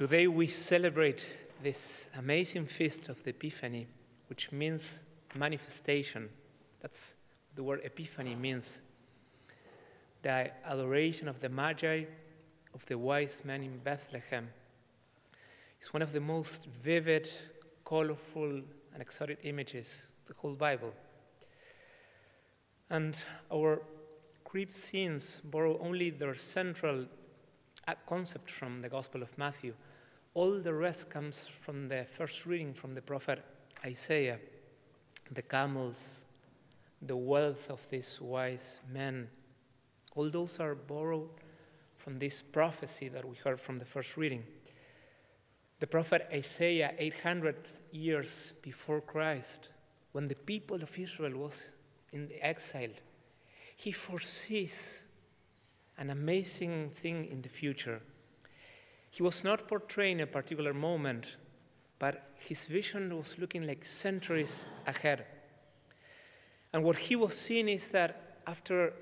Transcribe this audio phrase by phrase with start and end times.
[0.00, 1.26] Today we celebrate
[1.62, 3.86] this amazing feast of the Epiphany,
[4.28, 5.02] which means
[5.34, 6.30] manifestation.
[6.80, 7.16] That's
[7.54, 8.80] the word Epiphany means.
[10.22, 12.04] The adoration of the Magi,
[12.72, 14.48] of the wise men in Bethlehem.
[15.78, 17.28] It's one of the most vivid,
[17.84, 18.62] colorful,
[18.94, 20.94] and exotic images of the whole Bible.
[22.88, 23.22] And
[23.52, 23.82] our
[24.44, 27.04] crib scenes borrow only their central
[28.06, 29.74] concept from the Gospel of Matthew.
[30.34, 33.44] All the rest comes from the first reading from the prophet
[33.84, 34.38] Isaiah
[35.32, 36.20] the camels,
[37.02, 39.28] the wealth of these wise men.
[40.14, 41.30] All those are borrowed
[41.96, 44.44] from this prophecy that we heard from the first reading.
[45.78, 47.56] The prophet Isaiah, 800
[47.92, 49.68] years before Christ,
[50.12, 51.68] when the people of Israel was
[52.12, 52.94] in exile,
[53.76, 55.04] he foresees
[55.96, 58.02] an amazing thing in the future.
[59.10, 61.36] He was not portraying a particular moment,
[61.98, 65.26] but his vision was looking like centuries ahead.
[66.72, 68.94] And what he was seeing is that after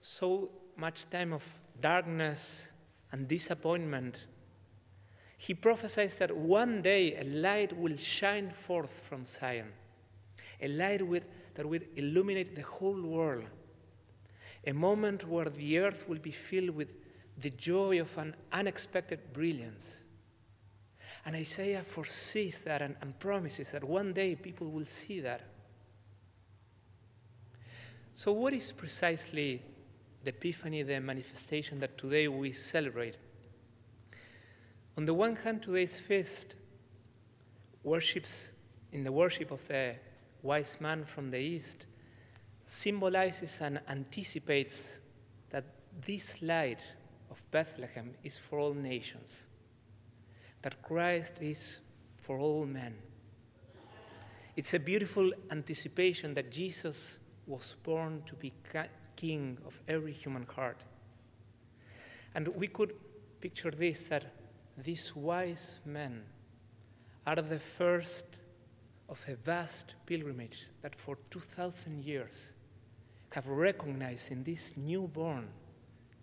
[0.00, 1.42] so much time of
[1.80, 2.70] darkness
[3.10, 4.18] and disappointment,
[5.38, 9.72] he prophesies that one day a light will shine forth from Zion,
[10.60, 13.44] a light with, that will illuminate the whole world,
[14.66, 16.88] a moment where the earth will be filled with
[17.38, 19.96] the joy of an unexpected brilliance.
[21.24, 25.42] And Isaiah foresees that and, and promises that one day people will see that.
[28.14, 29.62] So, what is precisely
[30.24, 33.16] the Epiphany, the manifestation that today we celebrate?
[34.96, 36.54] On the one hand, today's feast
[37.82, 38.52] worships
[38.92, 39.96] in the worship of the
[40.42, 41.84] wise man from the east
[42.64, 44.92] symbolizes and anticipates
[45.50, 45.64] that
[46.06, 46.80] this light
[47.36, 49.30] of Bethlehem is for all nations,
[50.62, 51.78] that Christ is
[52.16, 52.94] for all men.
[54.56, 58.52] It's a beautiful anticipation that Jesus was born to be
[59.16, 60.82] king of every human heart.
[62.34, 62.94] And we could
[63.40, 64.24] picture this that
[64.76, 66.22] these wise men
[67.26, 68.26] are the first
[69.08, 72.52] of a vast pilgrimage that for 2,000 years
[73.30, 75.48] have recognized in this newborn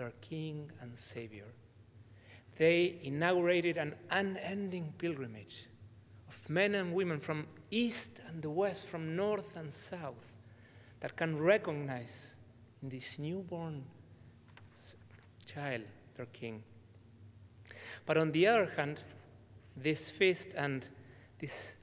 [0.00, 1.44] their king and savior.
[2.56, 5.66] They inaugurated an unending pilgrimage
[6.26, 10.32] of men and women from east and the west, from north and south,
[11.00, 12.34] that can recognize
[12.82, 13.84] in this newborn
[15.44, 15.82] child
[16.16, 16.62] their king.
[18.06, 19.02] But on the other hand,
[19.76, 20.88] this feast and
[21.40, 21.74] this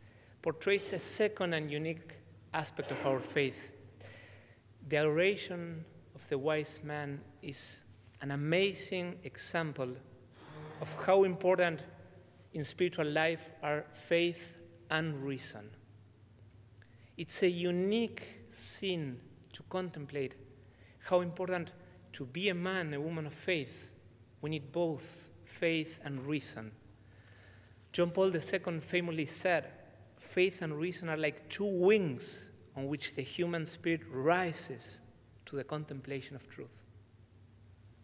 [0.42, 2.16] portrays a second and unique
[2.52, 3.60] aspect of our faith.
[4.90, 5.86] The adoration
[6.16, 7.84] of the wise man is
[8.22, 9.96] an amazing example
[10.82, 11.82] of how important
[12.54, 15.70] in spiritual life are faith and reason.
[17.18, 19.20] It's a unique scene
[19.54, 20.36] to contemplate
[21.02, 21.72] how important
[22.14, 23.90] to be a man, a woman of faith,
[24.42, 26.72] we need both faith and reason.
[27.92, 29.72] John Paul II famously said,
[30.20, 32.40] faith and reason are like two wings
[32.76, 35.00] on which the human spirit rises
[35.46, 36.87] to the contemplation of truth.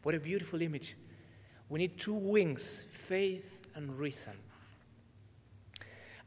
[0.03, 0.96] What a beautiful image.
[1.69, 4.34] We need two wings, faith and reason.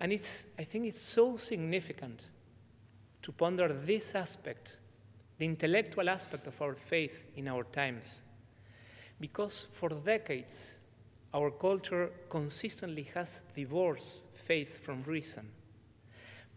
[0.01, 2.23] And it's, I think it's so significant
[3.23, 4.79] to ponder this aspect,
[5.39, 8.23] the intellectual aspect of our faith in our times.
[9.21, 10.73] Because for decades,
[11.35, 15.49] our culture consistently has divorced faith from reason,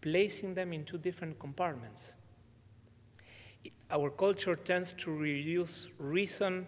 [0.00, 2.12] placing them in two different compartments.
[3.90, 6.66] Our culture tends to reduce reason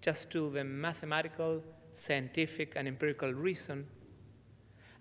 [0.00, 1.62] just to the mathematical,
[1.92, 3.86] scientific, and empirical reason,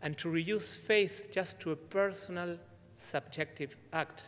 [0.02, 2.58] and to reduce faith just to a personal,
[2.98, 4.24] subjective act.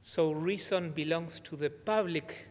[0.00, 2.48] So reason belongs to the public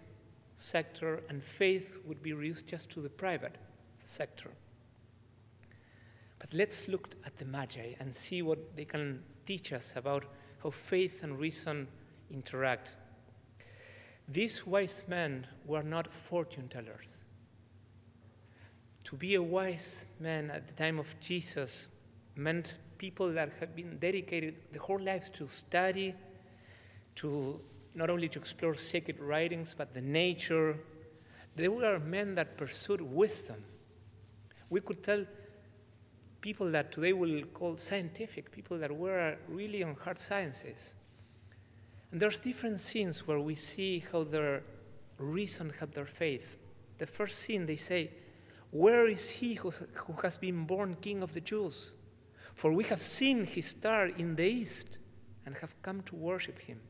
[0.56, 3.58] sector, and faith would be reduced just to the private
[4.04, 4.52] sector.
[6.40, 10.26] But let's look at the Magi and see what they can teach us about
[10.62, 11.88] how faith and reason
[12.32, 12.96] interact.
[14.28, 17.24] These wise men were not fortune tellers.
[19.06, 21.88] To be a wise man at the time of Jesus
[22.36, 26.16] meant people that had been dedicated their whole lives to study,
[27.16, 27.60] to
[27.96, 30.78] not only to explore sacred writings, but the nature.
[31.56, 33.64] They were men that pursued wisdom.
[34.70, 35.26] We could tell
[36.42, 40.94] people that today we'll call scientific, people that were really on hard sciences.
[42.14, 44.62] And there's different scenes where we see how their
[45.18, 46.60] reason had their faith.
[47.00, 48.12] The first scene, they say,
[48.70, 51.94] Where is he who, who has been born King of the Jews?
[52.54, 55.00] For we have seen his star in the east
[55.48, 56.82] and have come to worship him.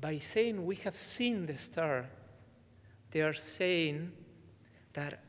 [0.00, 2.06] By saying we have seen the star,
[3.12, 4.10] they are saying
[4.94, 5.22] that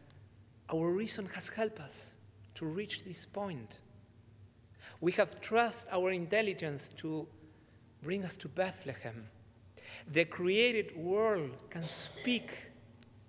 [0.73, 2.15] our reason has helped us
[2.55, 3.77] to reach this point.
[5.01, 7.27] We have trust our intelligence to
[8.05, 9.27] bring us to Bethlehem.
[10.13, 12.51] The created world can speak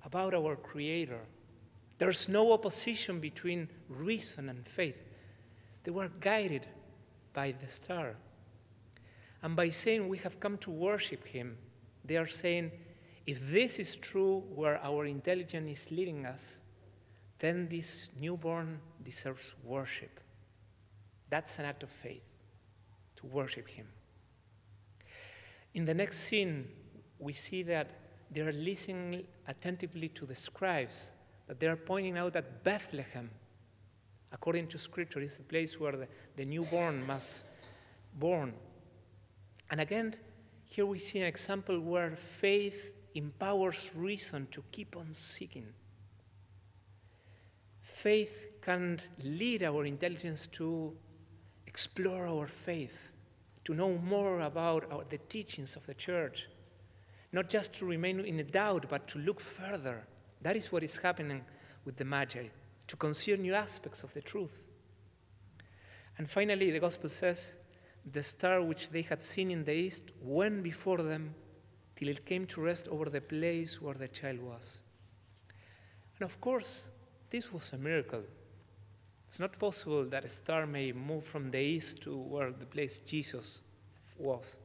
[0.04, 1.20] about our Creator.
[1.96, 4.98] There's no opposition between reason and faith.
[5.82, 6.66] They were guided
[7.32, 8.16] by the star.
[9.42, 11.56] And by saying we have come to worship Him,
[12.04, 12.70] they are saying,
[13.26, 16.58] if this is true where our intelligence is leading us,
[17.38, 20.20] then this newborn deserves worship.
[21.30, 22.28] That's an act of faith,
[23.16, 23.86] to worship Him.
[25.76, 26.66] In the next scene,
[27.18, 27.90] we see that
[28.30, 31.10] they are listening attentively to the scribes,
[31.48, 33.30] that they are pointing out that Bethlehem,
[34.32, 37.42] according to Scripture, is the place where the, the newborn must
[38.18, 38.54] born.
[39.70, 40.14] And again,
[40.64, 45.66] here we see an example where faith empowers reason to keep on seeking.
[47.82, 50.96] Faith can lead our intelligence to
[51.66, 53.05] explore our faith,
[53.66, 56.46] to know more about our, the teachings of the church,
[57.32, 60.06] not just to remain in doubt, but to look further.
[60.40, 61.44] That is what is happening
[61.84, 62.46] with the Magi,
[62.86, 64.62] to consider new aspects of the truth.
[66.16, 67.56] And finally, the Gospel says,
[68.12, 71.34] the star which they had seen in the east went before them
[71.96, 74.80] till it came to rest over the place where the child was.
[76.20, 76.88] And of course,
[77.30, 78.22] this was a miracle.
[79.28, 82.98] It's not possible that a star may move from the east to where the place
[82.98, 83.60] Jesus
[84.18, 84.58] was.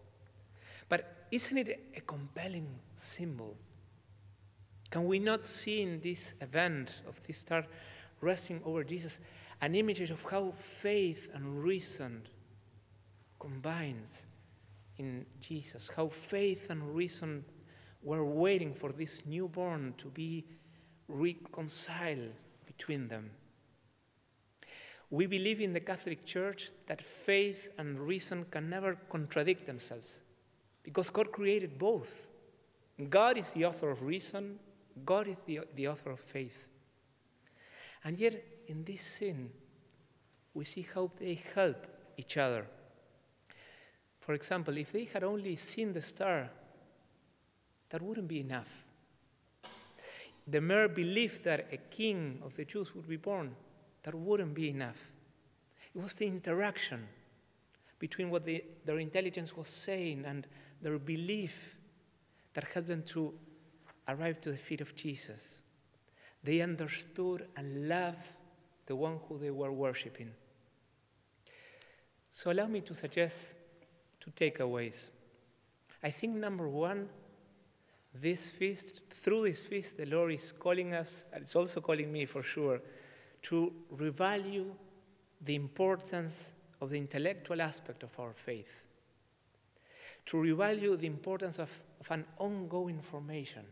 [0.87, 3.55] But isn't it a compelling symbol?
[4.89, 7.65] Can we not see in this event of this star
[8.19, 9.19] resting over Jesus
[9.61, 12.23] an image of how faith and reason
[13.39, 14.25] combines
[14.97, 17.43] in Jesus, how faith and reason
[18.03, 20.45] were waiting for this newborn to be
[21.07, 22.33] reconciled
[22.65, 23.29] between them.
[25.11, 30.15] We believe in the Catholic Church that faith and reason can never contradict themselves
[30.83, 32.27] because God created both.
[33.09, 34.57] God is the author of reason,
[35.05, 36.65] God is the, the author of faith.
[38.05, 39.49] And yet, in this sin,
[40.53, 41.85] we see how they help
[42.17, 42.65] each other.
[44.21, 46.49] For example, if they had only seen the star,
[47.89, 48.69] that wouldn't be enough.
[50.47, 53.55] The mere belief that a king of the Jews would be born,
[54.03, 55.12] that wouldn't be enough.
[55.94, 57.07] It was the interaction
[58.00, 60.48] between what the, their intelligence was saying and
[60.81, 61.75] their belief
[62.53, 63.33] that helped them to
[64.07, 65.62] arrive to the feet of Jesus.
[66.44, 68.27] They understood and loved
[68.88, 70.31] the one who they were worshiping.
[72.31, 73.53] So, allow me to suggest
[74.19, 75.09] two takeaways.
[76.01, 77.09] I think number one,
[78.13, 82.25] this feast, through this feast, the Lord is calling us, and it's also calling me
[82.25, 82.81] for sure,
[83.43, 84.67] to revalue
[85.43, 88.83] the importance of the intellectual aspect of our faith,
[90.25, 93.63] to revalue the importance of, of an ongoing formation.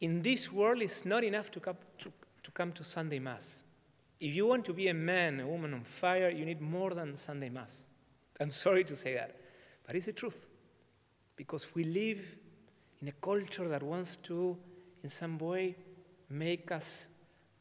[0.00, 2.12] In this world, it's not enough to come to,
[2.42, 3.58] to come to Sunday Mass.
[4.20, 7.16] If you want to be a man, a woman on fire, you need more than
[7.16, 7.84] Sunday Mass.
[8.40, 9.36] I'm sorry to say that,
[9.86, 10.46] but it's the truth.
[11.36, 12.20] Because we live
[13.00, 14.56] in a culture that wants to,
[15.02, 15.76] in some way,
[16.30, 17.06] make us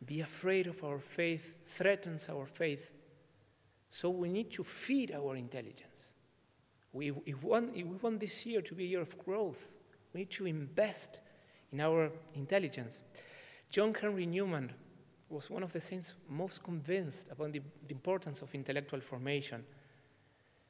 [0.06, 2.90] be afraid of our faith, threatens our faith.
[3.90, 6.14] So we need to feed our intelligence.
[6.94, 9.68] We, if, want, if we want this year to be a year of growth,
[10.14, 11.20] we need to invest
[11.72, 13.02] in our intelligence.
[13.70, 14.72] John Henry Newman
[15.30, 19.64] was one of the saints most convinced about the, the importance of intellectual formation.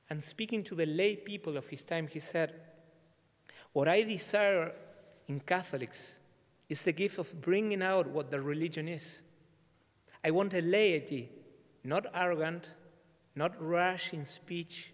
[0.09, 2.53] And speaking to the lay people of his time, he said,
[3.73, 4.73] What I desire
[5.27, 6.19] in Catholics
[6.69, 9.21] is the gift of bringing out what the religion is.
[10.23, 11.29] I want a laity,
[11.83, 12.69] not arrogant,
[13.35, 14.91] not rash in speech,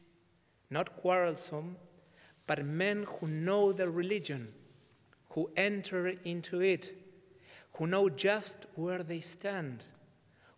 [0.69, 1.77] not quarrelsome,
[2.45, 4.53] but men who know their religion,
[5.29, 6.95] who enter into it,
[7.73, 9.83] who know just where they stand,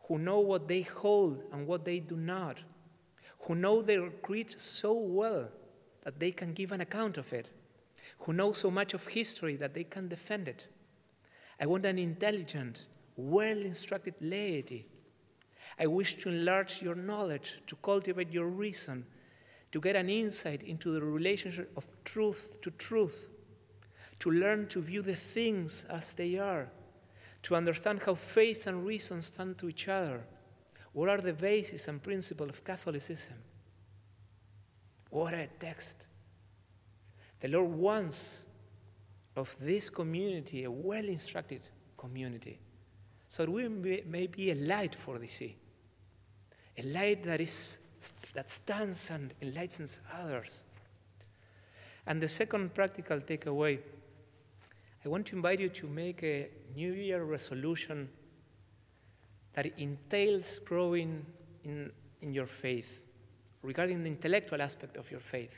[0.08, 2.58] who know what they hold and what they do not,
[3.42, 5.50] who know their creed so well
[6.04, 7.48] that they can give an account of it,
[8.20, 10.68] who know so much of history that they can defend it.
[11.60, 12.86] I want an intelligent,
[13.16, 14.86] well instructed laity.
[15.80, 19.06] I wish to enlarge your knowledge, to cultivate your reason,
[19.72, 23.30] to get an insight into the relationship of truth to truth,
[24.20, 26.70] to learn to view the things as they are,
[27.44, 30.24] to understand how faith and reason stand to each other.
[30.94, 33.36] What are the bases and principles of Catholicism?
[35.10, 36.08] What a text.
[37.42, 38.45] The Lord wants
[39.36, 41.62] of this community a well instructed
[41.98, 42.60] community
[43.36, 45.58] so we may be a light for the sea,
[46.78, 47.80] a light that, is,
[48.34, 50.62] that stands and enlightens others.
[52.08, 53.80] And the second practical takeaway
[55.04, 58.10] I want to invite you to make a New Year resolution
[59.54, 61.24] that entails growing
[61.64, 63.02] in, in your faith,
[63.62, 65.52] regarding the intellectual aspect of your faith.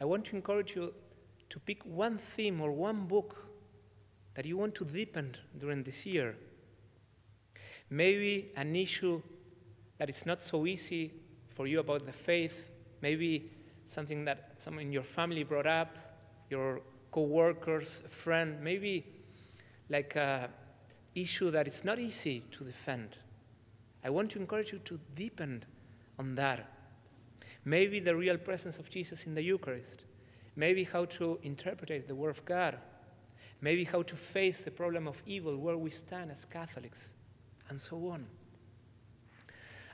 [0.00, 0.94] I want to encourage you
[1.52, 3.36] to pick one theme or one book
[4.32, 6.34] that you want to deepen during this year.
[7.90, 9.20] Maybe an issue
[9.98, 11.12] that is not so easy
[11.50, 12.70] for you about the faith,
[13.02, 13.50] maybe
[13.84, 15.94] something that someone in your family brought up,
[16.48, 16.80] your
[17.10, 19.04] co-workers, a friend, maybe
[19.90, 20.48] like a
[21.14, 23.18] issue that is not easy to defend.
[24.02, 25.66] I want to encourage you to deepen
[26.18, 26.66] on that.
[27.66, 30.04] Maybe the real presence of Jesus in the Eucharist.
[30.56, 32.78] Maybe how to interpret the Word of God.
[33.60, 37.10] Maybe how to face the problem of evil, where we stand as Catholics,
[37.68, 38.26] and so on.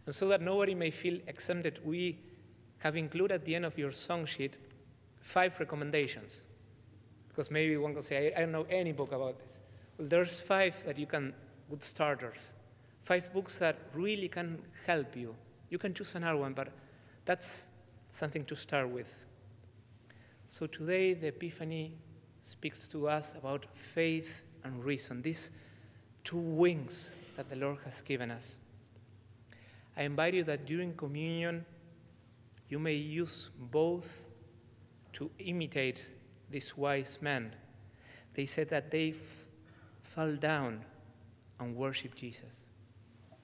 [0.07, 2.19] And so that nobody may feel exempted, we
[2.79, 4.57] have included at the end of your song sheet
[5.21, 6.43] five recommendations
[7.39, 9.59] because maybe one can say, I, I don't know any book about this.
[9.97, 11.33] Well, there's five that you can,
[11.71, 12.53] good starters.
[13.05, 15.37] Five books that really can help you.
[15.71, 16.73] You can choose another one, but
[17.27, 17.69] that's
[18.11, 19.15] something to start with.
[20.49, 21.93] So today, the Epiphany
[22.41, 25.51] speaks to us about faith and reason, these
[26.25, 28.59] two wings that the Lord has given us.
[29.97, 31.65] I invite you that during communion,
[32.69, 34.23] you may use both
[35.15, 36.05] to imitate
[36.51, 37.55] these wise men,
[38.35, 39.47] they said that they f-
[40.03, 40.85] fell down
[41.61, 42.68] and worshiped Jesus.